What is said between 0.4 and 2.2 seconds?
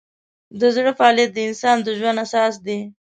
د زړه فعالیت د انسان د ژوند